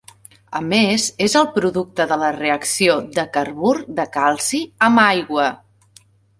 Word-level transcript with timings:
A 0.59 0.61
més 0.69 1.03
és 1.25 1.35
el 1.41 1.45
producte 1.57 2.07
de 2.13 2.17
la 2.23 2.31
reacció 2.39 2.97
de 3.19 3.27
carbur 3.37 3.77
de 4.01 4.09
calci 4.19 4.65
amb 4.91 5.07
aigua. 5.07 5.51